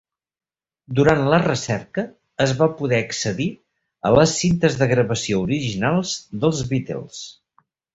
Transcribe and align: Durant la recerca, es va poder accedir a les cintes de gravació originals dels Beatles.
Durant 0.99 1.21
la 1.33 1.39
recerca, 1.43 2.05
es 2.47 2.55
va 2.63 2.69
poder 2.81 3.03
accedir 3.03 3.49
a 4.11 4.15
les 4.19 4.37
cintes 4.41 4.83
de 4.83 4.93
gravació 4.97 5.47
originals 5.49 6.19
dels 6.43 6.69
Beatles. 6.75 7.27